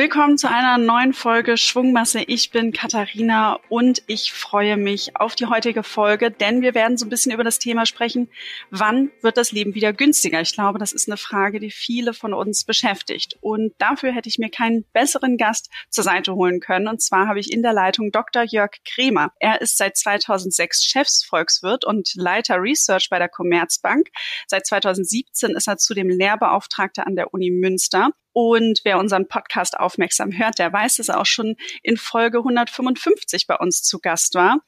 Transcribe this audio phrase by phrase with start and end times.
[0.00, 2.22] Willkommen zu einer neuen Folge Schwungmasse.
[2.22, 7.04] Ich bin Katharina und ich freue mich auf die heutige Folge, denn wir werden so
[7.04, 8.30] ein bisschen über das Thema sprechen,
[8.70, 10.40] wann wird das Leben wieder günstiger?
[10.40, 13.36] Ich glaube, das ist eine Frage, die viele von uns beschäftigt.
[13.42, 16.88] Und dafür hätte ich mir keinen besseren Gast zur Seite holen können.
[16.88, 18.44] Und zwar habe ich in der Leitung Dr.
[18.44, 19.34] Jörg Kremer.
[19.38, 24.08] Er ist seit 2006 Chefsvolkswirt und Leiter Research bei der Commerzbank.
[24.46, 30.36] Seit 2017 ist er zudem Lehrbeauftragter an der Uni Münster und wer unseren Podcast aufmerksam
[30.36, 34.58] hört, der weiß, dass er auch schon in Folge 155 bei uns zu Gast war.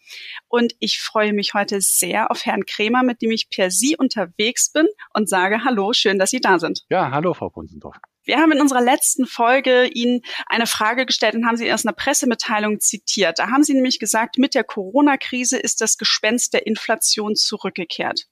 [0.48, 4.72] Und ich freue mich heute sehr auf Herrn Kremer, mit dem ich per Sie unterwegs
[4.72, 6.82] bin und sage Hallo, schön, dass Sie da sind.
[6.88, 7.96] Ja, hallo, Frau Bunzendorf.
[8.24, 11.92] Wir haben in unserer letzten Folge Ihnen eine Frage gestellt und haben Sie aus einer
[11.92, 13.40] Pressemitteilung zitiert.
[13.40, 18.26] Da haben Sie nämlich gesagt, mit der Corona-Krise ist das Gespenst der Inflation zurückgekehrt.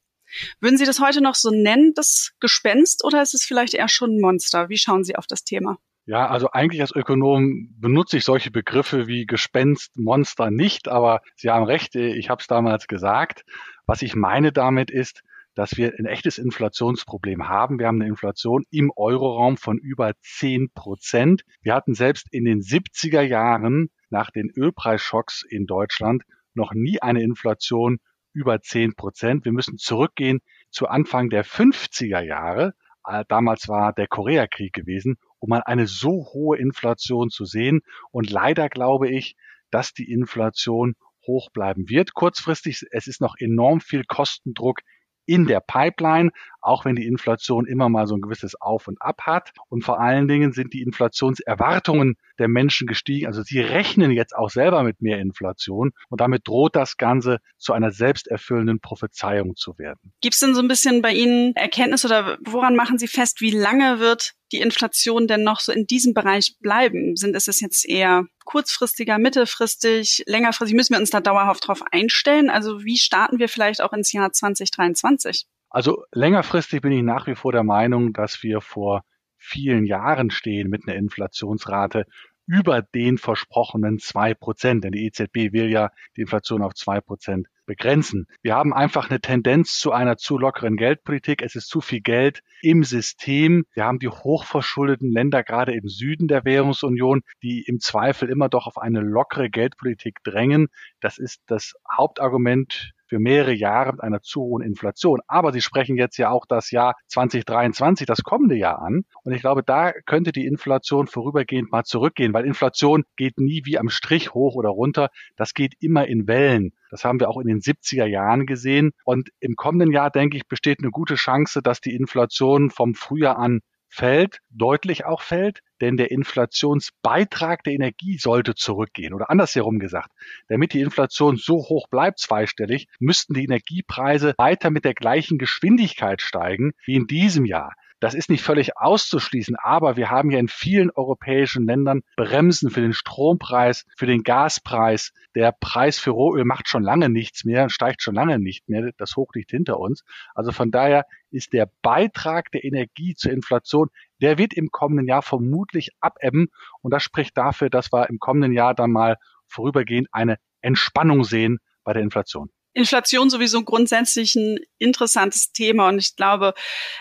[0.61, 4.17] Würden Sie das heute noch so nennen, das Gespenst, oder ist es vielleicht eher schon
[4.17, 4.69] ein Monster?
[4.69, 5.79] Wie schauen Sie auf das Thema?
[6.07, 11.51] Ja, also eigentlich als Ökonom benutze ich solche Begriffe wie Gespenst, Monster nicht, aber Sie
[11.51, 13.45] haben recht, ich habe es damals gesagt.
[13.87, 15.23] Was ich meine damit ist,
[15.55, 17.79] dass wir ein echtes Inflationsproblem haben.
[17.79, 21.43] Wir haben eine Inflation im Euroraum von über 10 Prozent.
[21.61, 26.23] Wir hatten selbst in den 70er Jahren nach den Ölpreisschocks in Deutschland
[26.55, 27.99] noch nie eine Inflation
[28.33, 29.45] über 10 Prozent.
[29.45, 32.75] Wir müssen zurückgehen zu Anfang der 50er Jahre.
[33.07, 37.81] Äh, damals war der Koreakrieg gewesen, um mal eine so hohe Inflation zu sehen.
[38.11, 39.37] Und leider glaube ich,
[39.71, 40.95] dass die Inflation
[41.27, 42.15] hoch bleiben wird.
[42.15, 44.81] Kurzfristig, es ist noch enorm viel Kostendruck
[45.27, 49.23] in der Pipeline, auch wenn die Inflation immer mal so ein gewisses Auf und Ab
[49.23, 49.53] hat.
[49.69, 53.27] Und vor allen Dingen sind die Inflationserwartungen der Menschen gestiegen.
[53.27, 57.73] Also sie rechnen jetzt auch selber mit mehr Inflation und damit droht das Ganze zu
[57.73, 60.13] einer selbsterfüllenden Prophezeiung zu werden.
[60.21, 63.51] Gibt es denn so ein bisschen bei Ihnen Erkenntnis oder woran machen Sie fest, wie
[63.51, 67.17] lange wird die Inflation denn noch so in diesem Bereich bleiben?
[67.17, 70.75] Sind es jetzt eher kurzfristiger, mittelfristig, längerfristig?
[70.75, 72.51] Müssen wir uns da dauerhaft drauf einstellen?
[72.51, 75.47] Also wie starten wir vielleicht auch ins Jahr 2023?
[75.71, 79.03] Also längerfristig bin ich nach wie vor der Meinung, dass wir vor
[79.39, 82.07] vielen Jahren stehen mit einer Inflationsrate
[82.47, 84.83] über den versprochenen zwei Prozent.
[84.83, 88.27] Denn die EZB will ja die Inflation auf zwei Prozent begrenzen.
[88.43, 91.41] Wir haben einfach eine Tendenz zu einer zu lockeren Geldpolitik.
[91.41, 93.65] Es ist zu viel Geld im System.
[93.73, 98.67] Wir haben die hochverschuldeten Länder gerade im Süden der Währungsunion, die im Zweifel immer doch
[98.67, 100.67] auf eine lockere Geldpolitik drängen.
[101.01, 105.21] Das ist das Hauptargument für mehrere Jahre mit einer zu hohen Inflation.
[105.27, 109.03] Aber Sie sprechen jetzt ja auch das Jahr 2023, das kommende Jahr an.
[109.25, 113.79] Und ich glaube, da könnte die Inflation vorübergehend mal zurückgehen, weil Inflation geht nie wie
[113.79, 115.09] am Strich hoch oder runter.
[115.37, 116.73] Das geht immer in Wellen.
[116.93, 118.93] Das haben wir auch in den 70er Jahren gesehen.
[119.05, 123.39] Und im kommenden Jahr, denke ich, besteht eine gute Chance, dass die Inflation vom Frühjahr
[123.39, 123.61] an
[123.91, 129.13] fällt, deutlich auch fällt, denn der Inflationsbeitrag der Energie sollte zurückgehen.
[129.13, 130.11] Oder andersherum gesagt,
[130.49, 136.23] damit die Inflation so hoch bleibt, zweistellig, müssten die Energiepreise weiter mit der gleichen Geschwindigkeit
[136.23, 137.75] steigen wie in diesem Jahr.
[138.01, 142.81] Das ist nicht völlig auszuschließen, aber wir haben ja in vielen europäischen Ländern Bremsen für
[142.81, 145.13] den Strompreis, für den Gaspreis.
[145.35, 148.91] Der Preis für Rohöl macht schon lange nichts mehr, steigt schon lange nicht mehr.
[148.97, 150.03] Das Hoch liegt hinter uns.
[150.35, 153.89] Also von daher ist der Beitrag der Energie zur Inflation,
[154.23, 156.49] der wird im kommenden Jahr vermutlich abebben.
[156.81, 159.17] Und das spricht dafür, dass wir im kommenden Jahr dann mal
[159.47, 162.51] vorübergehend eine Entspannung sehen bei der Inflation.
[162.73, 166.55] Inflation sowieso grundsätzlich ein interessantes Thema und ich glaube,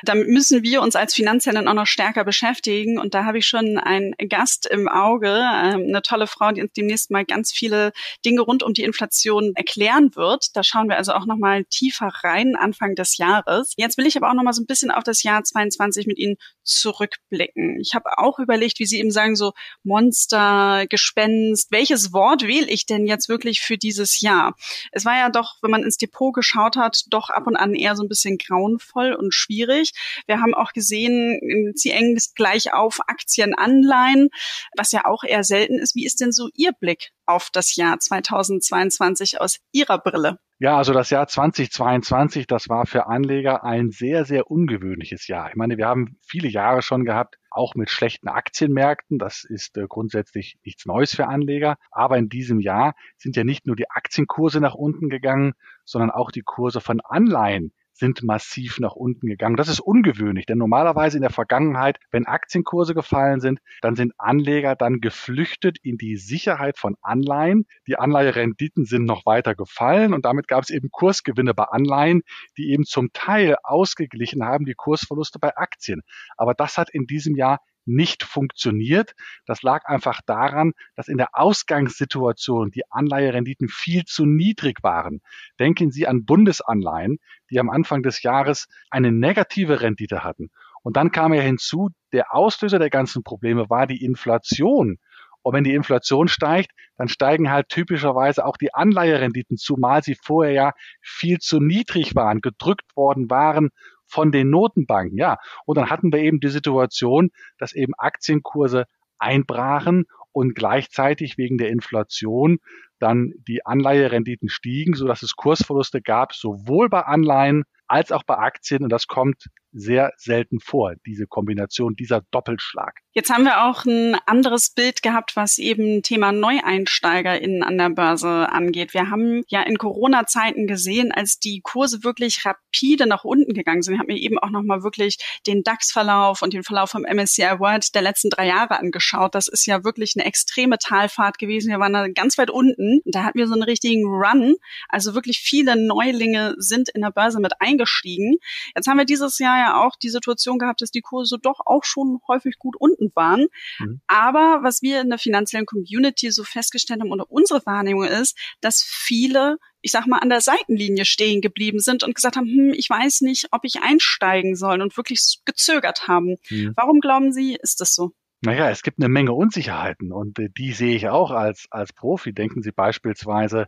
[0.03, 3.77] damit müssen wir uns als Finanzhändler auch noch stärker beschäftigen und da habe ich schon
[3.77, 7.91] einen Gast im Auge, ähm, eine tolle Frau, die uns demnächst mal ganz viele
[8.25, 10.47] Dinge rund um die Inflation erklären wird.
[10.55, 13.73] Da schauen wir also auch noch mal tiefer rein Anfang des Jahres.
[13.77, 16.17] Jetzt will ich aber auch noch mal so ein bisschen auf das Jahr 22 mit
[16.17, 17.79] Ihnen zurückblicken.
[17.79, 19.53] Ich habe auch überlegt, wie Sie eben sagen, so
[19.83, 24.55] Monster, Gespenst, welches Wort wähle ich denn jetzt wirklich für dieses Jahr?
[24.91, 27.95] Es war ja doch wenn man ins Depot geschaut hat, doch ab und an eher
[27.95, 29.91] so ein bisschen grauenvoll und schwierig.
[30.27, 34.29] Wir haben auch gesehen, sie engst gleich auf Aktien, Anleihen,
[34.75, 35.95] was ja auch eher selten ist.
[35.95, 40.39] Wie ist denn so Ihr Blick auf das Jahr 2022 aus Ihrer Brille?
[40.61, 45.49] Ja, also das Jahr 2022, das war für Anleger ein sehr, sehr ungewöhnliches Jahr.
[45.49, 49.19] Ich meine, wir haben viele Jahre schon gehabt, auch mit schlechten Aktienmärkten.
[49.19, 51.77] Das ist äh, grundsätzlich nichts Neues für Anleger.
[51.91, 55.53] Aber in diesem Jahr sind ja nicht nur die Aktienkurse nach unten gegangen,
[55.85, 59.57] sondern auch die Kurse von Anleihen sind massiv nach unten gegangen.
[59.57, 64.75] Das ist ungewöhnlich, denn normalerweise in der Vergangenheit, wenn Aktienkurse gefallen sind, dann sind Anleger
[64.75, 67.65] dann geflüchtet in die Sicherheit von Anleihen.
[67.87, 72.21] Die Anleiherenditen sind noch weiter gefallen und damit gab es eben Kursgewinne bei Anleihen,
[72.57, 76.01] die eben zum Teil ausgeglichen haben die Kursverluste bei Aktien.
[76.37, 79.13] Aber das hat in diesem Jahr nicht funktioniert.
[79.45, 85.21] Das lag einfach daran, dass in der Ausgangssituation die Anleiherenditen viel zu niedrig waren.
[85.59, 90.49] Denken Sie an Bundesanleihen, die am Anfang des Jahres eine negative Rendite hatten.
[90.81, 94.97] Und dann kam ja hinzu, der Auslöser der ganzen Probleme war die Inflation.
[95.41, 100.53] Und wenn die Inflation steigt, dann steigen halt typischerweise auch die Anleiherenditen, zumal sie vorher
[100.53, 100.71] ja
[101.01, 103.69] viel zu niedrig waren, gedrückt worden waren
[104.09, 105.17] von den Notenbanken.
[105.17, 108.85] Ja, und dann hatten wir eben die Situation, dass eben Aktienkurse
[109.17, 112.59] einbrachen und gleichzeitig wegen der Inflation
[112.99, 118.83] dann die Anleiherenditen stiegen, sodass es Kursverluste gab, sowohl bei Anleihen als auch bei Aktien.
[118.83, 122.99] Und das kommt sehr selten vor, diese Kombination, dieser Doppelschlag.
[123.13, 128.49] Jetzt haben wir auch ein anderes Bild gehabt, was eben Thema NeueinsteigerInnen an der Börse
[128.49, 128.93] angeht.
[128.93, 133.95] Wir haben ja in Corona-Zeiten gesehen, als die Kurse wirklich rapide nach unten gegangen sind.
[133.95, 135.17] Ich habe mir eben auch nochmal wirklich
[135.47, 139.35] den DAX-Verlauf und den Verlauf vom MSCI World der letzten drei Jahre angeschaut.
[139.35, 141.71] Das ist ja wirklich eine extreme Talfahrt gewesen.
[141.71, 143.01] Wir waren da ganz weit unten.
[143.05, 144.55] Da hatten wir so einen richtigen Run.
[144.87, 148.37] Also wirklich viele Neulinge sind in der Börse mit eingestiegen.
[148.75, 151.83] Jetzt haben wir dieses Jahr ja auch die Situation gehabt, dass die Kurse doch auch
[151.83, 153.47] schon häufig gut unten waren.
[153.79, 154.01] Mhm.
[154.07, 158.83] Aber was wir in der finanziellen Community so festgestellt haben oder unsere Wahrnehmung ist, dass
[158.83, 162.89] viele ich sag mal, an der Seitenlinie stehen geblieben sind und gesagt haben, hm, ich
[162.89, 166.35] weiß nicht, ob ich einsteigen soll und wirklich gezögert haben.
[166.49, 166.73] Mhm.
[166.75, 168.11] Warum glauben Sie, ist das so?
[168.41, 172.33] Naja, es gibt eine Menge Unsicherheiten und äh, die sehe ich auch als, als Profi.
[172.33, 173.67] Denken Sie beispielsweise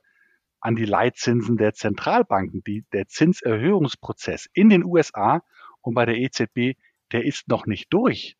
[0.62, 2.62] an die Leitzinsen der Zentralbanken.
[2.66, 5.44] Die, der Zinserhöhungsprozess in den USA
[5.82, 6.78] und bei der EZB,
[7.12, 8.36] der ist noch nicht durch.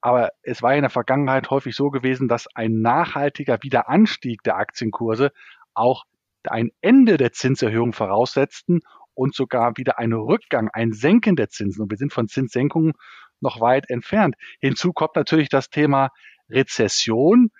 [0.00, 5.32] Aber es war in der Vergangenheit häufig so gewesen, dass ein nachhaltiger Wiederanstieg der Aktienkurse
[5.74, 6.04] auch
[6.44, 8.80] ein Ende der Zinserhöhung voraussetzten
[9.14, 11.82] und sogar wieder einen Rückgang, ein Senken der Zinsen.
[11.82, 12.92] Und wir sind von Zinssenkungen
[13.40, 14.36] noch weit entfernt.
[14.60, 16.10] Hinzu kommt natürlich das Thema
[16.48, 17.50] Rezession.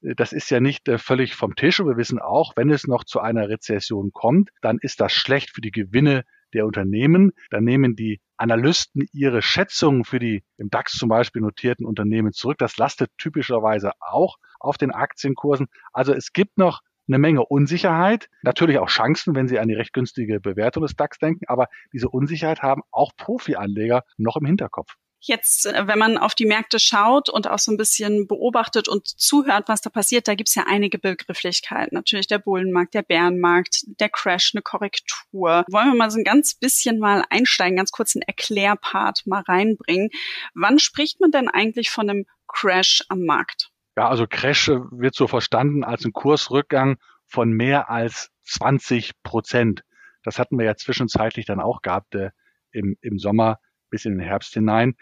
[0.00, 1.80] Das ist ja nicht äh, völlig vom Tisch.
[1.80, 5.50] Und wir wissen auch, wenn es noch zu einer Rezession kommt, dann ist das schlecht
[5.50, 7.32] für die Gewinne der Unternehmen.
[7.50, 12.58] Dann nehmen die Analysten ihre Schätzungen für die im DAX zum Beispiel notierten Unternehmen zurück.
[12.58, 15.68] Das lastet typischerweise auch auf den Aktienkursen.
[15.92, 19.92] Also es gibt noch eine Menge Unsicherheit, natürlich auch Chancen, wenn Sie an die recht
[19.92, 24.96] günstige Bewertung des DAX denken, aber diese Unsicherheit haben auch Profi-Anleger noch im Hinterkopf.
[25.24, 29.06] Jetzt, äh, wenn man auf die Märkte schaut und auch so ein bisschen beobachtet und
[29.06, 31.94] zuhört, was da passiert, da gibt's ja einige Begrifflichkeiten.
[31.94, 35.64] Natürlich der Bullenmarkt, der Bärenmarkt, der Crash, eine Korrektur.
[35.70, 40.10] Wollen wir mal so ein ganz bisschen mal einsteigen, ganz kurz einen Erklärpart mal reinbringen.
[40.54, 43.70] Wann spricht man denn eigentlich von einem Crash am Markt?
[43.96, 46.96] Ja, also Crash wird so verstanden als ein Kursrückgang
[47.26, 49.84] von mehr als 20 Prozent.
[50.24, 52.30] Das hatten wir ja zwischenzeitlich dann auch gehabt äh,
[52.72, 53.60] im, im Sommer
[53.92, 54.96] bis in den Herbst hinein.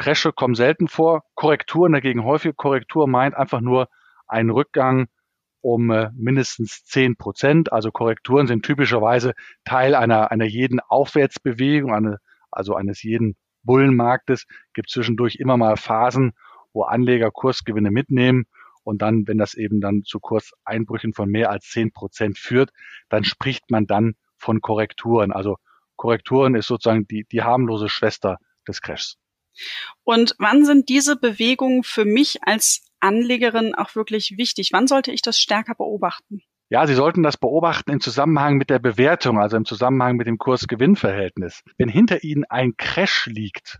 [0.00, 2.56] Crashe kommen selten vor, Korrekturen dagegen häufig.
[2.56, 3.88] Korrektur meint einfach nur
[4.26, 5.08] einen Rückgang
[5.60, 7.70] um äh, mindestens zehn Prozent.
[7.70, 9.34] Also Korrekturen sind typischerweise
[9.66, 12.16] Teil einer, einer jeden Aufwärtsbewegung, eine,
[12.50, 14.46] also eines jeden Bullenmarktes.
[14.72, 16.32] Gibt zwischendurch immer mal Phasen,
[16.72, 18.46] wo Anleger Kursgewinne mitnehmen.
[18.82, 22.70] Und dann, wenn das eben dann zu Kurseinbrüchen von mehr als zehn Prozent führt,
[23.10, 25.30] dann spricht man dann von Korrekturen.
[25.30, 25.58] Also
[25.96, 29.18] Korrekturen ist sozusagen die, die harmlose Schwester des Crashs.
[30.04, 34.70] Und wann sind diese Bewegungen für mich als Anlegerin auch wirklich wichtig?
[34.72, 36.42] Wann sollte ich das stärker beobachten?
[36.68, 40.38] Ja, Sie sollten das beobachten im Zusammenhang mit der Bewertung, also im Zusammenhang mit dem
[40.38, 41.62] Kurs-Gewinn-Verhältnis.
[41.78, 43.78] Wenn hinter Ihnen ein Crash liegt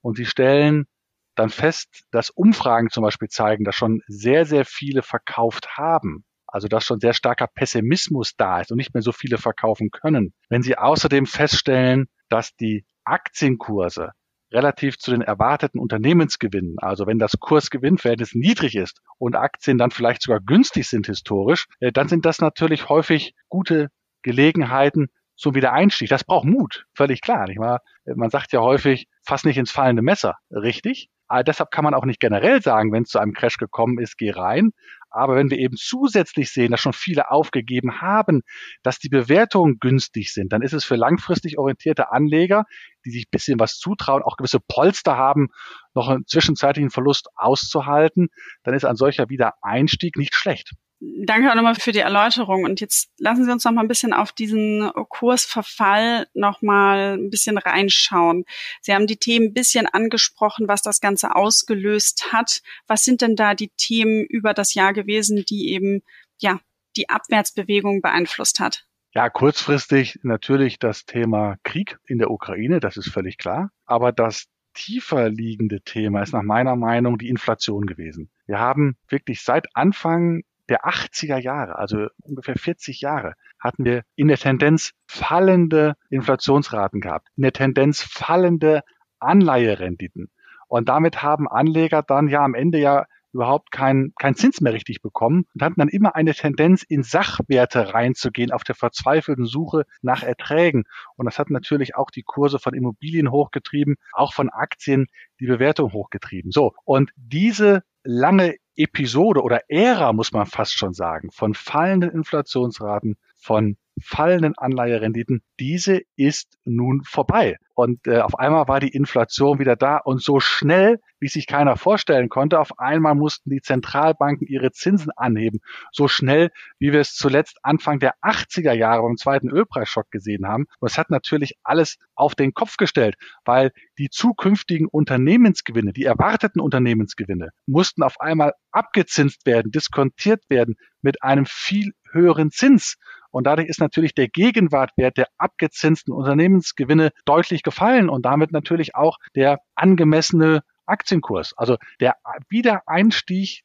[0.00, 0.86] und Sie stellen
[1.34, 6.66] dann fest, dass Umfragen zum Beispiel zeigen, dass schon sehr, sehr viele verkauft haben, also
[6.66, 10.34] dass schon sehr starker Pessimismus da ist und nicht mehr so viele verkaufen können.
[10.48, 14.12] Wenn Sie außerdem feststellen, dass die Aktienkurse
[14.52, 20.22] relativ zu den erwarteten Unternehmensgewinnen, also wenn das Kursgewinnverhältnis niedrig ist und Aktien dann vielleicht
[20.22, 23.88] sogar günstig sind historisch, äh, dann sind das natürlich häufig gute
[24.22, 26.08] Gelegenheiten zum Wiedereinstieg.
[26.08, 27.46] Das braucht Mut, völlig klar.
[27.46, 27.80] Nicht wahr?
[28.04, 31.08] Man sagt ja häufig, fass nicht ins fallende Messer, richtig?
[31.28, 34.18] Aber deshalb kann man auch nicht generell sagen, wenn es zu einem Crash gekommen ist,
[34.18, 34.72] geh rein.
[35.10, 38.42] Aber wenn wir eben zusätzlich sehen, dass schon viele aufgegeben haben,
[38.82, 42.64] dass die Bewertungen günstig sind, dann ist es für langfristig orientierte Anleger,
[43.04, 45.48] die sich ein bisschen was zutrauen, auch gewisse Polster haben,
[45.94, 48.28] noch einen zwischenzeitlichen Verlust auszuhalten,
[48.62, 50.72] dann ist ein solcher Wiedereinstieg nicht schlecht.
[51.00, 52.64] Danke auch nochmal für die Erläuterung.
[52.64, 57.30] Und jetzt lassen Sie uns noch mal ein bisschen auf diesen Kursverfall noch mal ein
[57.30, 58.44] bisschen reinschauen.
[58.82, 62.60] Sie haben die Themen ein bisschen angesprochen, was das Ganze ausgelöst hat.
[62.86, 66.02] Was sind denn da die Themen über das Jahr gewesen, die eben,
[66.38, 66.60] ja,
[66.96, 68.84] die Abwärtsbewegung beeinflusst hat?
[69.12, 73.70] Ja, kurzfristig natürlich das Thema Krieg in der Ukraine, das ist völlig klar.
[73.86, 78.30] Aber das tiefer liegende Thema ist nach meiner Meinung die Inflation gewesen.
[78.46, 84.28] Wir haben wirklich seit Anfang der 80er Jahre, also ungefähr 40 Jahre, hatten wir in
[84.28, 88.82] der Tendenz fallende Inflationsraten gehabt, in der Tendenz fallende
[89.18, 90.30] Anleiherenditen.
[90.68, 95.02] Und damit haben Anleger dann ja am Ende ja überhaupt keinen kein Zins mehr richtig
[95.02, 100.22] bekommen und hatten dann immer eine Tendenz, in Sachwerte reinzugehen, auf der verzweifelten Suche nach
[100.22, 100.84] Erträgen.
[101.16, 105.06] Und das hat natürlich auch die Kurse von Immobilien hochgetrieben, auch von Aktien
[105.38, 106.50] die Bewertung hochgetrieben.
[106.50, 113.16] So, und diese lange Episode oder Ära, muss man fast schon sagen, von fallenden Inflationsraten,
[113.36, 117.56] von fallenden Anleiherenditen, diese ist nun vorbei.
[117.74, 121.76] Und äh, auf einmal war die Inflation wieder da und so schnell, wie sich keiner
[121.76, 125.60] vorstellen konnte, auf einmal mussten die Zentralbanken ihre Zinsen anheben.
[125.90, 130.66] So schnell, wie wir es zuletzt Anfang der 80er Jahre beim zweiten Ölpreisschock gesehen haben.
[130.78, 133.16] Und es hat natürlich alles auf den Kopf gestellt,
[133.46, 141.22] weil die zukünftigen Unternehmensgewinne, die erwarteten Unternehmensgewinne, mussten auf einmal abgezinst werden, diskontiert werden mit
[141.22, 142.96] einem viel höheren Zins.
[143.30, 149.18] Und dadurch ist natürlich der Gegenwartwert der abgezinsten Unternehmensgewinne deutlich gefallen und damit natürlich auch
[149.34, 151.54] der angemessene Aktienkurs.
[151.56, 152.16] Also der
[152.48, 153.62] Wiedereinstieg,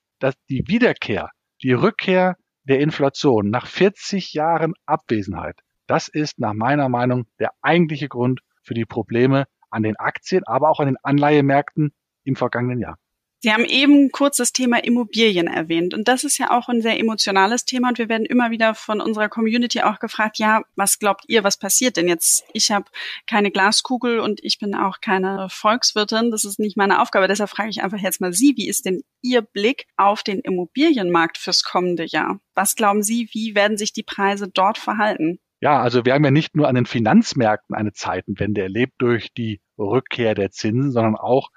[0.49, 1.31] die Wiederkehr,
[1.63, 5.59] die Rückkehr der Inflation nach 40 Jahren Abwesenheit.
[5.87, 10.69] Das ist nach meiner Meinung der eigentliche Grund für die Probleme an den Aktien, aber
[10.69, 12.97] auch an den Anleihemärkten im vergangenen Jahr.
[13.45, 15.93] Sie haben eben kurz das Thema Immobilien erwähnt.
[15.93, 17.89] Und das ist ja auch ein sehr emotionales Thema.
[17.89, 21.55] Und wir werden immer wieder von unserer Community auch gefragt, ja, was glaubt ihr, was
[21.55, 22.43] passiert denn jetzt?
[22.53, 22.85] Ich habe
[23.27, 26.31] keine Glaskugel und ich bin auch keine Volkswirtin.
[26.31, 27.27] Das ist nicht meine Aufgabe.
[27.27, 31.37] Deshalb frage ich einfach jetzt mal Sie, wie ist denn Ihr Blick auf den Immobilienmarkt
[31.37, 32.39] fürs kommende Jahr?
[32.55, 35.37] Was glauben Sie, wie werden sich die Preise dort verhalten?
[35.61, 39.61] Ja, also wir haben ja nicht nur an den Finanzmärkten eine Zeitenwende erlebt durch die
[39.77, 41.51] Rückkehr der Zinsen, sondern auch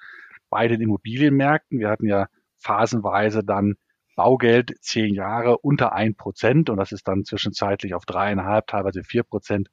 [0.51, 1.79] bei den Immobilienmärkten.
[1.79, 2.27] Wir hatten ja
[2.57, 3.77] phasenweise dann
[4.17, 9.23] Baugeld zehn Jahre unter ein Prozent und das ist dann zwischenzeitlich auf dreieinhalb, teilweise vier
[9.23, 9.69] Prozent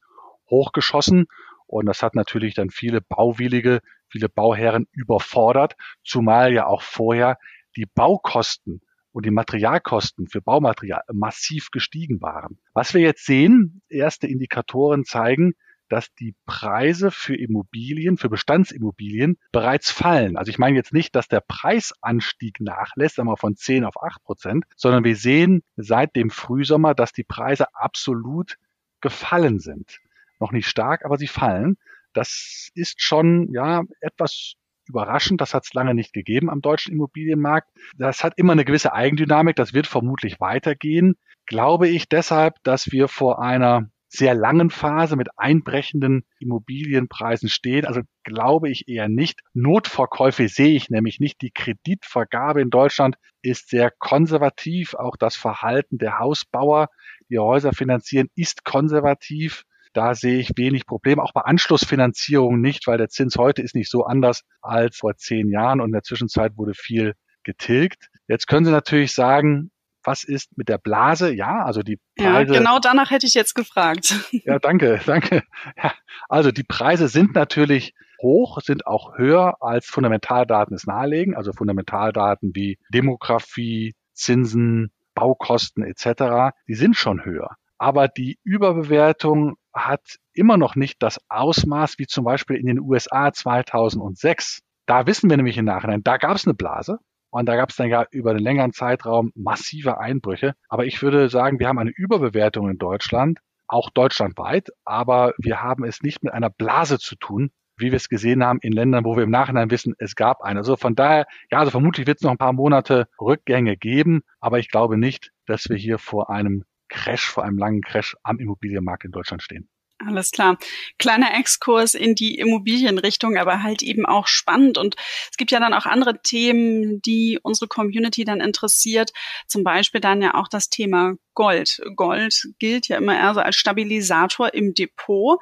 [0.50, 1.26] hochgeschossen.
[1.66, 7.38] Und das hat natürlich dann viele Bauwillige, viele Bauherren überfordert, zumal ja auch vorher
[7.76, 12.60] die Baukosten und die Materialkosten für Baumaterial massiv gestiegen waren.
[12.74, 15.54] Was wir jetzt sehen, erste Indikatoren zeigen,
[15.90, 20.38] dass die Preise für Immobilien, für Bestandsimmobilien bereits fallen.
[20.38, 24.66] Also ich meine jetzt nicht, dass der Preisanstieg nachlässt, einmal von 10 auf 8 Prozent,
[24.76, 28.58] sondern wir sehen seit dem Frühsommer, dass die Preise absolut
[29.02, 30.00] gefallen sind.
[30.40, 31.78] Noch nicht stark, aber sie fallen.
[32.14, 34.56] Das ist schon, ja, etwas
[34.88, 35.42] überraschend.
[35.42, 37.70] Das hat es lange nicht gegeben am deutschen Immobilienmarkt.
[37.98, 39.56] Das hat immer eine gewisse Eigendynamik.
[39.56, 41.16] Das wird vermutlich weitergehen.
[41.46, 47.86] Glaube ich deshalb, dass wir vor einer sehr langen Phase mit einbrechenden Immobilienpreisen stehen.
[47.86, 49.42] Also glaube ich eher nicht.
[49.54, 51.42] Notverkäufe sehe ich nämlich nicht.
[51.42, 54.94] Die Kreditvergabe in Deutschland ist sehr konservativ.
[54.96, 56.90] Auch das Verhalten der Hausbauer,
[57.30, 59.64] die Häuser finanzieren, ist konservativ.
[59.94, 63.90] Da sehe ich wenig Probleme, auch bei Anschlussfinanzierung nicht, weil der Zins heute ist nicht
[63.90, 68.10] so anders als vor zehn Jahren und in der Zwischenzeit wurde viel getilgt.
[68.28, 69.72] Jetzt können Sie natürlich sagen,
[70.06, 71.34] was ist mit der Blase?
[71.34, 72.54] Ja, also die Preise.
[72.54, 74.16] Ja, genau danach hätte ich jetzt gefragt.
[74.32, 75.44] Ja, danke, danke.
[75.82, 75.94] Ja,
[76.30, 81.36] also die Preise sind natürlich hoch, sind auch höher als Fundamentaldaten es nahelegen.
[81.36, 86.56] Also Fundamentaldaten wie Demografie, Zinsen, Baukosten etc.
[86.68, 87.56] Die sind schon höher.
[87.78, 93.34] Aber die Überbewertung hat immer noch nicht das Ausmaß wie zum Beispiel in den USA
[93.34, 94.62] 2006.
[94.86, 97.00] Da wissen wir nämlich im Nachhinein, da gab es eine Blase.
[97.36, 100.56] Und da gab es dann ja über einen längeren Zeitraum massive Einbrüche.
[100.70, 105.84] Aber ich würde sagen, wir haben eine Überbewertung in Deutschland, auch deutschlandweit, aber wir haben
[105.84, 109.18] es nicht mit einer Blase zu tun, wie wir es gesehen haben in Ländern, wo
[109.18, 110.60] wir im Nachhinein wissen, es gab eine.
[110.60, 114.60] Also von daher, ja, also vermutlich wird es noch ein paar Monate Rückgänge geben, aber
[114.60, 119.04] ich glaube nicht, dass wir hier vor einem Crash, vor einem langen Crash am Immobilienmarkt
[119.04, 119.68] in Deutschland stehen.
[119.98, 120.58] Alles klar.
[121.00, 124.78] Kleiner Exkurs in die Immobilienrichtung, aber halt eben auch spannend.
[124.78, 124.96] Und
[125.32, 129.12] es gibt ja dann auch andere Themen, die unsere Community dann interessiert.
[129.48, 131.82] Zum Beispiel dann ja auch das Thema Gold.
[131.96, 135.40] Gold gilt ja immer eher so als Stabilisator im Depot.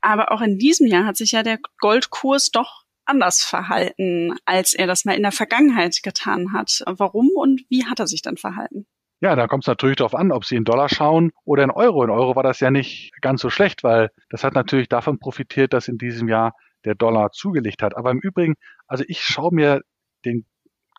[0.00, 4.86] Aber auch in diesem Jahr hat sich ja der Goldkurs doch anders verhalten, als er
[4.86, 6.82] das mal in der Vergangenheit getan hat.
[6.86, 8.86] Warum und wie hat er sich dann verhalten?
[9.22, 12.02] Ja, da kommt es natürlich darauf an, ob Sie in Dollar schauen oder in Euro.
[12.02, 15.74] In Euro war das ja nicht ganz so schlecht, weil das hat natürlich davon profitiert,
[15.74, 16.54] dass in diesem Jahr
[16.86, 17.96] der Dollar zugelegt hat.
[17.96, 18.54] Aber im Übrigen,
[18.86, 19.82] also ich schaue mir
[20.24, 20.46] den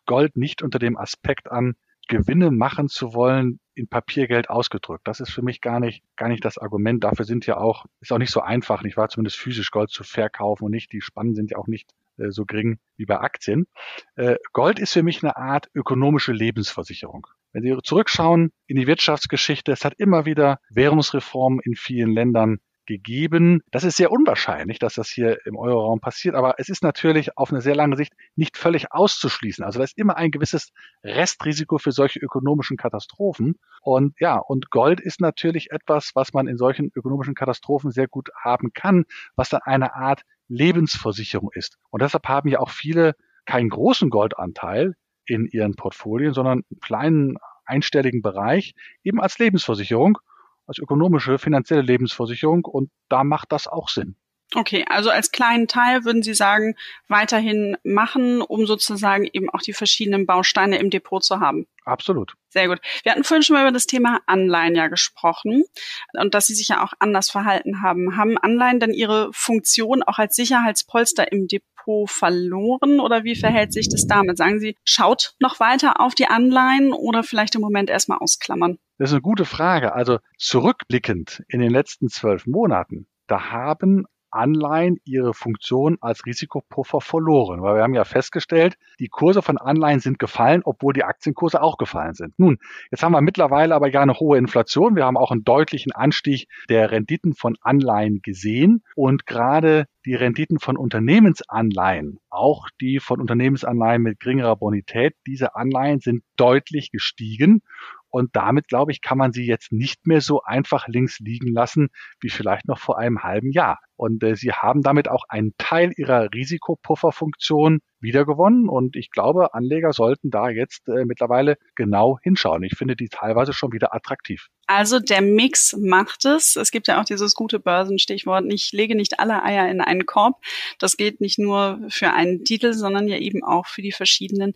[0.06, 1.74] Gold nicht unter dem Aspekt an,
[2.08, 5.06] Gewinne machen zu wollen in Papiergeld ausgedrückt.
[5.06, 7.02] Das ist für mich gar nicht, gar nicht das Argument.
[7.02, 10.04] Dafür sind ja auch, ist auch nicht so einfach, nicht wahr, zumindest physisch Gold zu
[10.04, 13.66] verkaufen und nicht, die Spannen sind ja auch nicht äh, so gering wie bei Aktien.
[14.14, 17.26] Äh, Gold ist für mich eine Art ökonomische Lebensversicherung.
[17.52, 23.62] Wenn Sie zurückschauen in die Wirtschaftsgeschichte, es hat immer wieder Währungsreformen in vielen Ländern gegeben.
[23.70, 27.52] Das ist sehr unwahrscheinlich, dass das hier im Euroraum passiert, aber es ist natürlich auf
[27.52, 29.64] eine sehr lange Sicht nicht völlig auszuschließen.
[29.64, 30.72] Also da ist immer ein gewisses
[31.04, 33.56] Restrisiko für solche ökonomischen Katastrophen.
[33.82, 38.30] Und ja, und Gold ist natürlich etwas, was man in solchen ökonomischen Katastrophen sehr gut
[38.42, 39.04] haben kann,
[39.36, 41.78] was dann eine Art Lebensversicherung ist.
[41.90, 44.94] Und deshalb haben ja auch viele keinen großen Goldanteil
[45.26, 50.18] in ihren Portfolien, sondern einen kleinen einstelligen Bereich eben als Lebensversicherung
[50.66, 54.16] als ökonomische, finanzielle Lebensversicherung und da macht das auch Sinn.
[54.54, 56.74] Okay, also als kleinen Teil würden Sie sagen,
[57.08, 61.66] weiterhin machen, um sozusagen eben auch die verschiedenen Bausteine im Depot zu haben.
[61.84, 62.34] Absolut.
[62.50, 62.80] Sehr gut.
[63.02, 65.64] Wir hatten vorhin schon mal über das Thema Anleihen ja gesprochen
[66.12, 68.16] und dass sie sich ja auch anders verhalten haben.
[68.16, 73.88] Haben Anleihen denn ihre Funktion auch als Sicherheitspolster im Depot verloren oder wie verhält sich
[73.88, 74.36] das damit?
[74.36, 78.78] Sagen Sie, schaut noch weiter auf die Anleihen oder vielleicht im Moment erstmal ausklammern?
[78.98, 79.94] Das ist eine gute Frage.
[79.94, 87.62] Also zurückblickend in den letzten zwölf Monaten, da haben Anleihen ihre Funktion als Risikopuffer verloren.
[87.62, 91.78] Weil wir haben ja festgestellt, die Kurse von Anleihen sind gefallen, obwohl die Aktienkurse auch
[91.78, 92.38] gefallen sind.
[92.38, 92.58] Nun,
[92.90, 94.96] jetzt haben wir mittlerweile aber ja eine hohe Inflation.
[94.96, 98.82] Wir haben auch einen deutlichen Anstieg der Renditen von Anleihen gesehen.
[98.94, 106.00] Und gerade die Renditen von Unternehmensanleihen, auch die von Unternehmensanleihen mit geringerer Bonität, diese Anleihen
[106.00, 107.62] sind deutlich gestiegen.
[108.08, 111.88] Und damit, glaube ich, kann man sie jetzt nicht mehr so einfach links liegen lassen
[112.20, 113.78] wie vielleicht noch vor einem halben Jahr.
[113.96, 118.68] Und äh, sie haben damit auch einen Teil ihrer Risikopufferfunktion wiedergewonnen.
[118.68, 122.62] Und ich glaube, Anleger sollten da jetzt äh, mittlerweile genau hinschauen.
[122.64, 124.48] Ich finde die teilweise schon wieder attraktiv.
[124.66, 126.56] Also der Mix macht es.
[126.56, 130.42] Es gibt ja auch dieses gute Börsenstichwort, ich lege nicht alle Eier in einen Korb.
[130.78, 134.54] Das geht nicht nur für einen Titel, sondern ja eben auch für die verschiedenen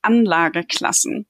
[0.00, 1.26] Anlageklassen.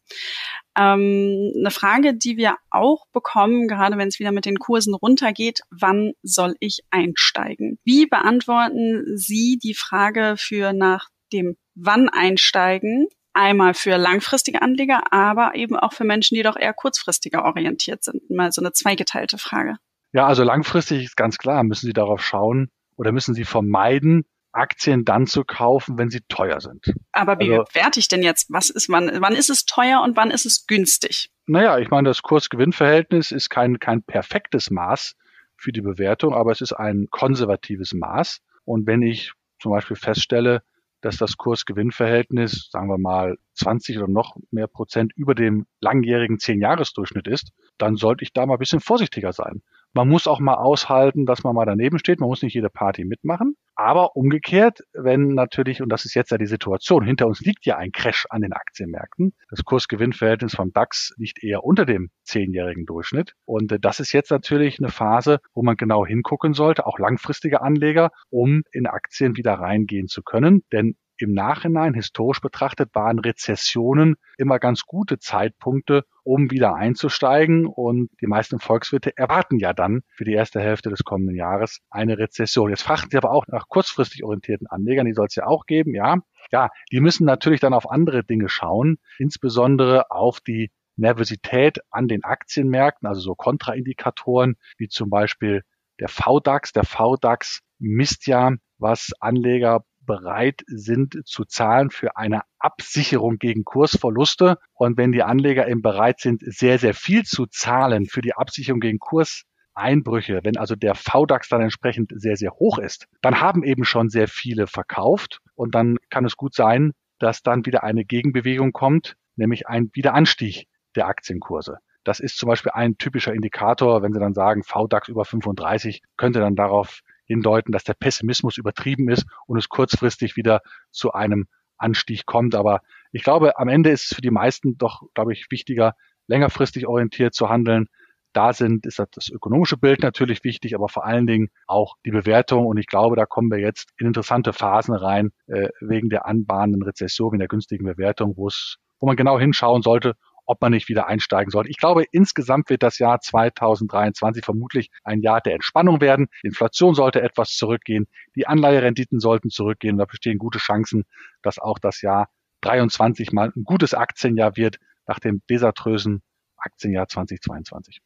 [0.79, 5.61] Ähm, eine Frage, die wir auch bekommen, gerade wenn es wieder mit den Kursen runtergeht,
[5.71, 7.58] wann soll ich einsteigen?
[7.85, 13.09] Wie beantworten Sie die Frage für nach dem Wann einsteigen?
[13.35, 18.29] Einmal für langfristige Anleger, aber eben auch für Menschen, die doch eher kurzfristiger orientiert sind.
[18.31, 19.77] Mal so eine zweigeteilte Frage.
[20.13, 25.05] Ja, also langfristig ist ganz klar, müssen Sie darauf schauen oder müssen Sie vermeiden, Aktien
[25.05, 26.93] dann zu kaufen, wenn sie teuer sind.
[27.13, 28.51] Aber wie also, bewerte ich denn jetzt?
[28.51, 29.11] Was ist wann?
[29.21, 31.31] Wann ist es teuer und wann ist es günstig?
[31.47, 35.15] Naja, ich meine, das Kurs-Gewinn-Verhältnis ist kein, kein perfektes Maß
[35.59, 38.41] für die Bewertung, aber es ist ein konservatives Maß.
[38.65, 40.63] Und wenn ich zum Beispiel feststelle,
[41.01, 47.29] dass das Kurs-Gewinn-Verhältnis, sagen wir mal, 20 oder noch mehr Prozent über dem langjährigen 10-Jahres-Durchschnitt
[47.29, 49.63] ist, dann sollte ich da mal ein bisschen vorsichtiger sein.
[49.95, 52.21] Man muss auch mal aushalten, dass man mal daneben steht.
[52.21, 53.57] Man muss nicht jede Party mitmachen.
[53.75, 57.77] Aber umgekehrt, wenn natürlich, und das ist jetzt ja die Situation, hinter uns liegt ja
[57.77, 59.35] ein Crash an den Aktienmärkten.
[59.51, 63.35] Das Kursgewinnverhältnis vom DAX liegt eher unter dem zehnjährigen Durchschnitt.
[63.45, 67.63] Und äh, das ist jetzt natürlich eine Phase, wo man genau hingucken sollte, auch langfristige
[67.63, 70.65] Anleger, um in Aktien wieder reingehen zu können.
[70.73, 77.67] Denn im Nachhinein, historisch betrachtet, waren Rezessionen immer ganz gute Zeitpunkte, um wieder einzusteigen.
[77.67, 82.19] Und die meisten Volkswirte erwarten ja dann für die erste Hälfte des kommenden Jahres eine
[82.19, 82.71] Rezession.
[82.71, 85.95] Jetzt fragen sie aber auch nach kurzfristig orientierten Anlegern, die soll es ja auch geben,
[85.95, 86.19] ja.
[86.51, 92.25] Ja, die müssen natürlich dann auf andere Dinge schauen, insbesondere auf die Nervosität an den
[92.25, 95.63] Aktienmärkten, also so Kontraindikatoren wie zum Beispiel
[96.01, 96.73] der VDAX.
[96.73, 104.57] Der VDAX misst ja, was Anleger bereit sind zu zahlen für eine Absicherung gegen Kursverluste.
[104.75, 108.81] Und wenn die Anleger eben bereit sind, sehr, sehr viel zu zahlen für die Absicherung
[108.81, 113.85] gegen Kurseinbrüche, wenn also der VDAX dann entsprechend sehr, sehr hoch ist, dann haben eben
[113.85, 115.39] schon sehr viele verkauft.
[115.55, 120.67] Und dann kann es gut sein, dass dann wieder eine Gegenbewegung kommt, nämlich ein Wiederanstieg
[120.97, 121.79] der Aktienkurse.
[122.05, 126.41] Das ist zum Beispiel ein typischer Indikator, wenn Sie dann sagen, VDAX über 35, könnte
[126.41, 130.61] dann darauf hindeuten, dass der Pessimismus übertrieben ist und es kurzfristig wieder
[130.91, 132.55] zu einem Anstieg kommt.
[132.55, 132.81] Aber
[133.13, 135.95] ich glaube, am Ende ist es für die meisten doch, glaube ich, wichtiger,
[136.27, 137.87] längerfristig orientiert zu handeln.
[138.33, 142.67] Da sind, ist das ökonomische Bild natürlich wichtig, aber vor allen Dingen auch die Bewertung.
[142.67, 146.83] Und ich glaube, da kommen wir jetzt in interessante Phasen rein, äh, wegen der anbahnenden
[146.83, 150.15] Rezession, wegen der günstigen Bewertung, wo es, wo man genau hinschauen sollte
[150.49, 151.71] ob man nicht wieder einsteigen sollte.
[151.71, 156.29] Ich glaube, insgesamt wird das Jahr 2023 vermutlich ein Jahr der Entspannung werden.
[156.43, 159.99] Die Inflation sollte etwas zurückgehen, die Anleiherenditen sollten zurückgehen.
[159.99, 161.05] Da bestehen gute Chancen,
[161.43, 162.31] dass auch das Jahr
[162.63, 166.23] 23 mal ein gutes Aktienjahr wird nach dem desaströsen
[166.57, 168.01] Aktienjahr 2022.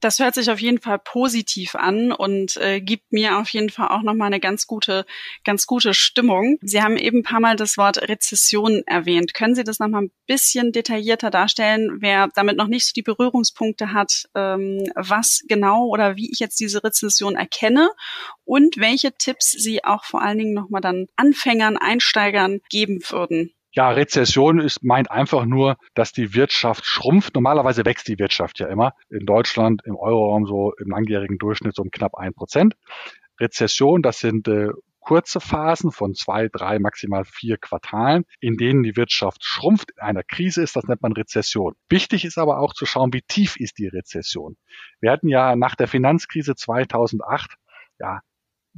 [0.00, 3.88] Das hört sich auf jeden Fall positiv an und äh, gibt mir auf jeden Fall
[3.88, 5.04] auch nochmal eine ganz gute,
[5.44, 6.58] ganz gute Stimmung.
[6.62, 9.34] Sie haben eben ein paar Mal das Wort Rezession erwähnt.
[9.34, 13.92] Können Sie das nochmal ein bisschen detaillierter darstellen, wer damit noch nicht so die Berührungspunkte
[13.92, 17.90] hat, ähm, was genau oder wie ich jetzt diese Rezession erkenne
[18.44, 23.52] und welche Tipps Sie auch vor allen Dingen nochmal dann Anfängern, Einsteigern geben würden?
[23.72, 27.34] Ja, Rezession ist, meint einfach nur, dass die Wirtschaft schrumpft.
[27.34, 28.94] Normalerweise wächst die Wirtschaft ja immer.
[29.10, 32.74] In Deutschland, im Euroraum so im langjährigen Durchschnitt so um knapp ein Prozent.
[33.38, 38.94] Rezession, das sind äh, kurze Phasen von zwei, drei, maximal vier Quartalen, in denen die
[38.96, 41.74] Wirtschaft schrumpft, in einer Krise ist, das nennt man Rezession.
[41.88, 44.56] Wichtig ist aber auch zu schauen, wie tief ist die Rezession.
[45.00, 47.54] Wir hatten ja nach der Finanzkrise 2008
[47.98, 48.20] ja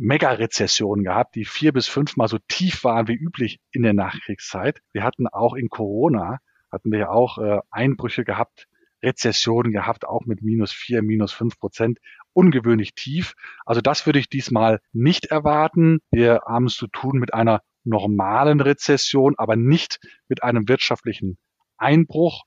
[0.00, 4.80] Mega-Rezessionen gehabt, die vier bis fünfmal so tief waren wie üblich in der Nachkriegszeit.
[4.92, 6.38] Wir hatten auch in Corona,
[6.72, 8.66] hatten wir auch äh, Einbrüche gehabt,
[9.02, 11.98] Rezessionen gehabt, auch mit minus vier, minus fünf Prozent,
[12.32, 13.34] ungewöhnlich tief.
[13.66, 15.98] Also das würde ich diesmal nicht erwarten.
[16.10, 21.36] Wir haben es zu tun mit einer normalen Rezession, aber nicht mit einem wirtschaftlichen
[21.76, 22.44] Einbruch.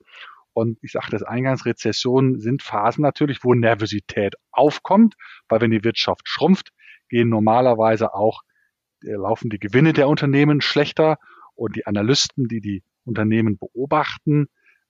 [0.54, 5.16] Und ich sagte das eingangs, Rezessionen sind Phasen natürlich, wo Nervosität aufkommt,
[5.50, 6.72] weil wenn die Wirtschaft schrumpft,
[7.13, 8.41] gehen normalerweise auch,
[9.04, 11.17] äh, laufen die Gewinne der Unternehmen schlechter
[11.54, 14.47] und die Analysten, die die Unternehmen beobachten,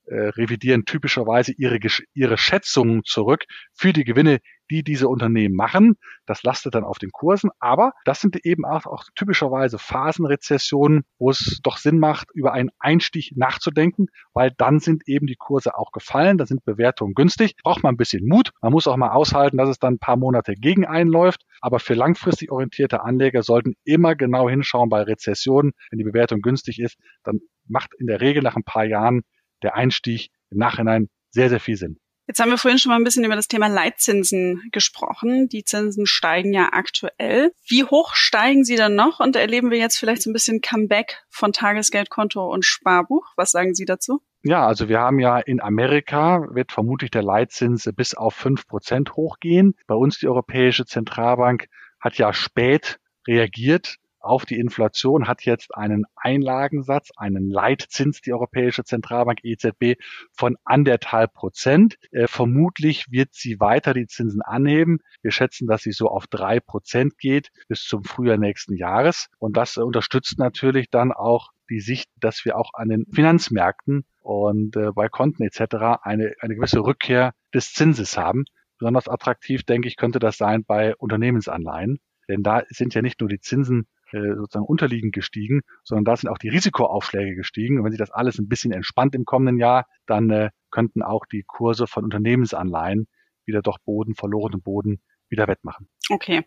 [0.07, 1.79] revidieren typischerweise ihre,
[2.13, 4.39] ihre Schätzungen zurück für die Gewinne,
[4.69, 5.95] die diese Unternehmen machen.
[6.25, 7.51] Das lastet dann auf den Kursen.
[7.59, 12.69] Aber das sind eben auch, auch typischerweise Phasenrezessionen, wo es doch Sinn macht, über einen
[12.79, 17.55] Einstieg nachzudenken, weil dann sind eben die Kurse auch gefallen, da sind Bewertungen günstig.
[17.63, 18.51] Braucht man ein bisschen Mut.
[18.61, 21.43] Man muss auch mal aushalten, dass es dann ein paar Monate gegen einläuft.
[21.61, 25.73] Aber für langfristig orientierte Anleger sollten immer genau hinschauen bei Rezessionen.
[25.91, 29.23] Wenn die Bewertung günstig ist, dann macht in der Regel nach ein paar Jahren
[29.63, 31.97] der Einstieg im Nachhinein sehr, sehr viel Sinn.
[32.25, 35.49] Jetzt haben wir vorhin schon mal ein bisschen über das Thema Leitzinsen gesprochen.
[35.49, 37.51] Die Zinsen steigen ja aktuell.
[37.67, 39.19] Wie hoch steigen sie dann noch?
[39.19, 43.33] Und erleben wir jetzt vielleicht so ein bisschen Comeback von Tagesgeldkonto und Sparbuch?
[43.35, 44.21] Was sagen Sie dazu?
[44.41, 49.15] Ja, also wir haben ja in Amerika wird vermutlich der Leitzins bis auf fünf Prozent
[49.15, 49.75] hochgehen.
[49.87, 51.67] Bei uns die Europäische Zentralbank
[51.99, 58.83] hat ja spät reagiert auf die Inflation, hat jetzt einen Einlagensatz, einen Leitzins, die Europäische
[58.83, 59.99] Zentralbank EZB,
[60.31, 61.97] von anderthalb Prozent.
[62.11, 64.99] Äh, vermutlich wird sie weiter die Zinsen anheben.
[65.21, 69.29] Wir schätzen, dass sie so auf drei Prozent geht bis zum Frühjahr nächsten Jahres.
[69.39, 74.05] Und das äh, unterstützt natürlich dann auch die Sicht, dass wir auch an den Finanzmärkten
[74.19, 75.75] und äh, bei Konten etc.
[76.01, 78.45] eine, eine gewisse Rückkehr des Zinses haben.
[78.77, 81.99] Besonders attraktiv, denke ich, könnte das sein bei Unternehmensanleihen.
[82.27, 86.29] Denn da sind ja nicht nur die Zinsen äh, sozusagen unterliegend gestiegen, sondern da sind
[86.29, 87.77] auch die Risikoaufschläge gestiegen.
[87.77, 91.25] Und wenn sich das alles ein bisschen entspannt im kommenden Jahr, dann äh, könnten auch
[91.25, 93.07] die Kurse von Unternehmensanleihen
[93.45, 95.89] wieder doch Boden, verlorenen Boden wieder wettmachen.
[96.09, 96.43] Okay,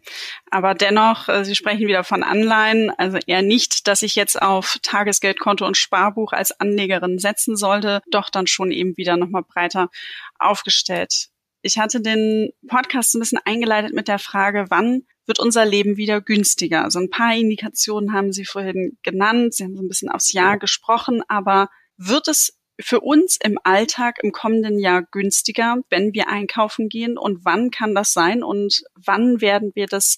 [0.51, 4.79] aber dennoch, äh, Sie sprechen wieder von Anleihen, also eher nicht, dass ich jetzt auf
[4.83, 9.89] Tagesgeldkonto und Sparbuch als Anlegerin setzen sollte, doch dann schon eben wieder nochmal breiter
[10.39, 11.29] aufgestellt.
[11.63, 16.21] Ich hatte den Podcast ein bisschen eingeleitet mit der Frage, wann wird unser Leben wieder
[16.21, 16.85] günstiger?
[16.85, 19.55] Also ein paar Indikationen haben Sie vorhin genannt.
[19.55, 24.19] Sie haben so ein bisschen aufs Jahr gesprochen, aber wird es für uns im Alltag
[24.23, 27.17] im kommenden Jahr günstiger, wenn wir einkaufen gehen?
[27.17, 28.43] Und wann kann das sein?
[28.43, 30.17] Und wann werden wir das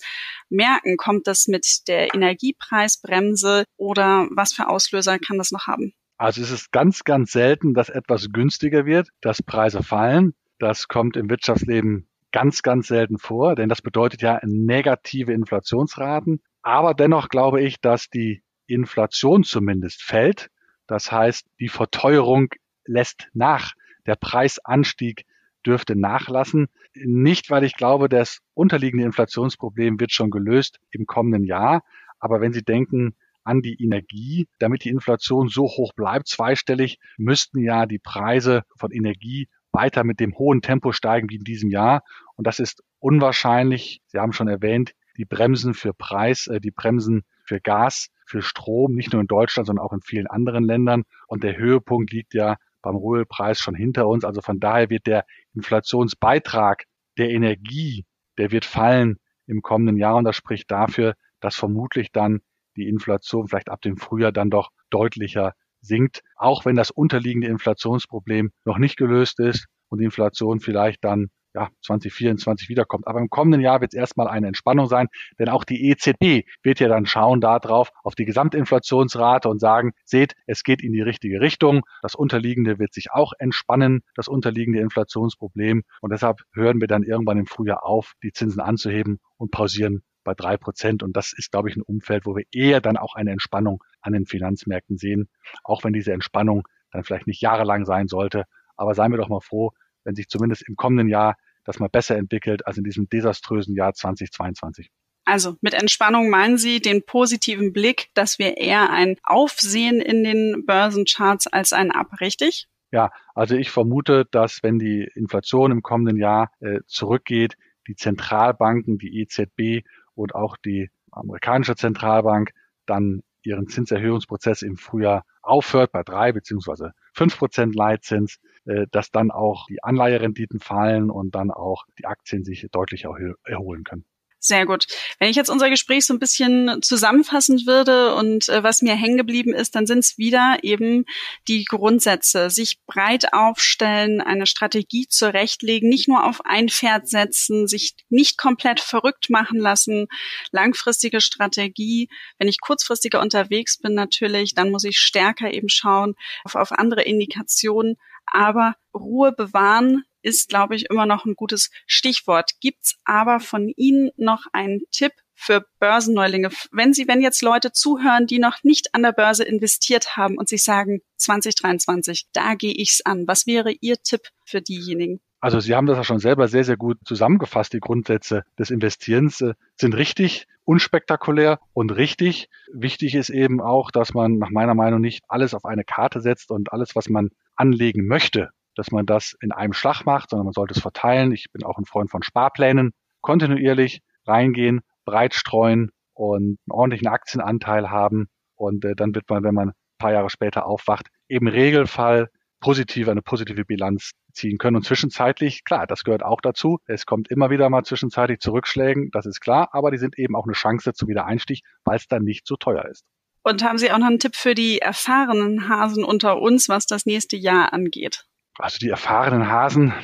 [0.48, 0.96] merken?
[0.96, 5.92] Kommt das mit der Energiepreisbremse oder was für Auslöser kann das noch haben?
[6.16, 10.34] Also es ist ganz, ganz selten, dass etwas günstiger wird, dass Preise fallen.
[10.58, 16.40] Das kommt im Wirtschaftsleben ganz, ganz selten vor, denn das bedeutet ja negative Inflationsraten.
[16.62, 20.50] Aber dennoch glaube ich, dass die Inflation zumindest fällt.
[20.86, 22.48] Das heißt, die Verteuerung
[22.84, 23.72] lässt nach.
[24.06, 25.24] Der Preisanstieg
[25.64, 26.68] dürfte nachlassen.
[26.94, 31.82] Nicht, weil ich glaube, das unterliegende Inflationsproblem wird schon gelöst im kommenden Jahr.
[32.18, 33.14] Aber wenn Sie denken
[33.44, 38.90] an die Energie, damit die Inflation so hoch bleibt, zweistellig, müssten ja die Preise von
[38.90, 42.02] Energie weiter mit dem hohen Tempo steigen wie in diesem Jahr.
[42.34, 44.02] Und das ist unwahrscheinlich.
[44.08, 48.94] Sie haben schon erwähnt, die Bremsen für Preis, äh, die Bremsen für Gas, für Strom,
[48.94, 51.04] nicht nur in Deutschland, sondern auch in vielen anderen Ländern.
[51.28, 54.24] Und der Höhepunkt liegt ja beim Rohölpreis schon hinter uns.
[54.24, 56.84] Also von daher wird der Inflationsbeitrag
[57.16, 58.04] der Energie,
[58.36, 60.16] der wird fallen im kommenden Jahr.
[60.16, 62.40] Und das spricht dafür, dass vermutlich dann
[62.76, 68.50] die Inflation vielleicht ab dem Frühjahr dann doch deutlicher sinkt, auch wenn das unterliegende Inflationsproblem
[68.64, 73.06] noch nicht gelöst ist und die Inflation vielleicht dann ja, 2024 wiederkommt.
[73.06, 76.80] Aber im kommenden Jahr wird es erstmal eine Entspannung sein, denn auch die EZB wird
[76.80, 81.40] ja dann schauen darauf, auf die Gesamtinflationsrate und sagen, seht, es geht in die richtige
[81.40, 81.82] Richtung.
[82.02, 85.82] Das Unterliegende wird sich auch entspannen, das unterliegende Inflationsproblem.
[86.00, 90.34] Und deshalb hören wir dann irgendwann im Frühjahr auf, die Zinsen anzuheben und pausieren bei
[90.34, 91.02] drei Prozent.
[91.02, 94.12] Und das ist, glaube ich, ein Umfeld, wo wir eher dann auch eine Entspannung an
[94.12, 95.30] den Finanzmärkten sehen,
[95.64, 98.44] auch wenn diese Entspannung dann vielleicht nicht jahrelang sein sollte.
[98.76, 99.72] Aber seien wir doch mal froh,
[100.04, 103.94] wenn sich zumindest im kommenden Jahr das mal besser entwickelt als in diesem desaströsen Jahr
[103.94, 104.90] 2022.
[105.24, 110.64] Also mit Entspannung meinen Sie den positiven Blick, dass wir eher ein Aufsehen in den
[110.66, 112.66] Börsencharts als ein Ab, richtig?
[112.90, 117.56] Ja, also ich vermute, dass wenn die Inflation im kommenden Jahr äh, zurückgeht,
[117.88, 119.84] die Zentralbanken, die EZB
[120.18, 122.50] und auch die amerikanische Zentralbank
[122.86, 129.30] dann ihren Zinserhöhungsprozess im Frühjahr aufhört bei drei beziehungsweise fünf Prozent Leitzins, äh, dass dann
[129.30, 134.04] auch die Anleiherenditen fallen und dann auch die Aktien sich deutlich erholen können.
[134.40, 134.86] Sehr gut.
[135.18, 139.16] Wenn ich jetzt unser Gespräch so ein bisschen zusammenfassen würde und äh, was mir hängen
[139.16, 141.06] geblieben ist, dann sind es wieder eben
[141.48, 142.48] die Grundsätze.
[142.48, 148.78] Sich breit aufstellen, eine Strategie zurechtlegen, nicht nur auf ein Pferd setzen, sich nicht komplett
[148.78, 150.06] verrückt machen lassen,
[150.52, 152.08] langfristige Strategie.
[152.38, 157.02] Wenn ich kurzfristiger unterwegs bin natürlich, dann muss ich stärker eben schauen auf, auf andere
[157.02, 157.96] Indikationen.
[158.24, 162.52] Aber Ruhe bewahren, ist, glaube ich, immer noch ein gutes Stichwort.
[162.60, 166.50] Gibt's aber von Ihnen noch einen Tipp für Börsenneulinge?
[166.72, 170.48] Wenn Sie, wenn jetzt Leute zuhören, die noch nicht an der Börse investiert haben und
[170.48, 173.26] sich sagen, 2023, da gehe ich's an.
[173.26, 175.20] Was wäre Ihr Tipp für diejenigen?
[175.40, 177.72] Also Sie haben das ja schon selber sehr, sehr gut zusammengefasst.
[177.72, 182.48] Die Grundsätze des Investierens äh, sind richtig, unspektakulär und richtig.
[182.72, 186.50] Wichtig ist eben auch, dass man nach meiner Meinung nicht alles auf eine Karte setzt
[186.50, 190.52] und alles, was man anlegen möchte, dass man das in einem Schlag macht, sondern man
[190.52, 191.32] sollte es verteilen.
[191.32, 192.92] Ich bin auch ein Freund von Sparplänen.
[193.20, 198.28] Kontinuierlich reingehen, breit streuen und einen ordentlichen Aktienanteil haben.
[198.54, 202.28] Und äh, dann wird man, wenn man ein paar Jahre später aufwacht, im Regelfall
[202.60, 204.76] positiv eine positive Bilanz ziehen können.
[204.76, 206.78] Und zwischenzeitlich, klar, das gehört auch dazu.
[206.86, 210.36] Es kommt immer wieder mal zwischenzeitlich zu Rückschlägen, das ist klar, aber die sind eben
[210.36, 213.04] auch eine Chance zum Wiedereinstieg, weil es dann nicht so teuer ist.
[213.42, 217.06] Und haben Sie auch noch einen Tipp für die erfahrenen Hasen unter uns, was das
[217.06, 218.26] nächste Jahr angeht?
[218.58, 219.94] Also die erfahrenen Hasen,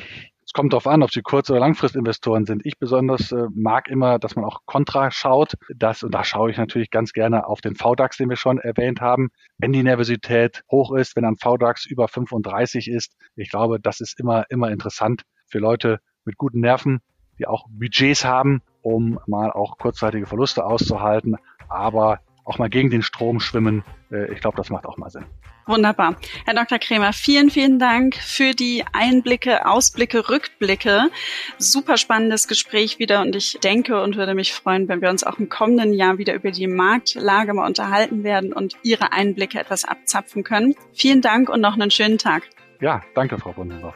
[0.45, 2.65] es kommt darauf an, ob sie Kurz- oder Langfristinvestoren sind.
[2.65, 5.55] Ich besonders äh, mag immer, dass man auch Kontra schaut.
[5.75, 9.01] Das, und da schaue ich natürlich ganz gerne auf den VDAX, den wir schon erwähnt
[9.01, 9.29] haben.
[9.57, 14.19] Wenn die Nervosität hoch ist, wenn ein VDAX über 35 ist, ich glaube, das ist
[14.19, 17.01] immer, immer interessant für Leute mit guten Nerven,
[17.39, 21.35] die auch Budgets haben, um mal auch kurzzeitige Verluste auszuhalten,
[21.67, 23.83] aber auch mal gegen den Strom schwimmen.
[24.11, 25.25] Äh, ich glaube, das macht auch mal Sinn.
[25.67, 26.15] Wunderbar.
[26.45, 26.77] Herr Dr.
[26.77, 31.09] Kremer, vielen, vielen Dank für die Einblicke, Ausblicke, Rückblicke.
[31.57, 35.39] Super spannendes Gespräch wieder und ich denke und würde mich freuen, wenn wir uns auch
[35.39, 40.43] im kommenden Jahr wieder über die Marktlage mal unterhalten werden und Ihre Einblicke etwas abzapfen
[40.43, 40.75] können.
[40.93, 42.43] Vielen Dank und noch einen schönen Tag.
[42.79, 43.95] Ja, danke, Frau Bundendorf.